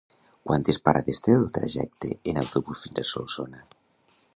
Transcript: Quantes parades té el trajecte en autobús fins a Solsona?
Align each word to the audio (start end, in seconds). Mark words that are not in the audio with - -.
Quantes 0.51 0.79
parades 0.87 1.21
té 1.27 1.37
el 1.41 1.45
trajecte 1.59 2.13
en 2.33 2.43
autobús 2.47 2.87
fins 2.87 3.05
a 3.05 3.09
Solsona? 3.15 3.67